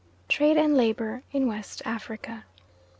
[0.29, 2.45] TRADE AND LABOUR IN WEST AFRICA.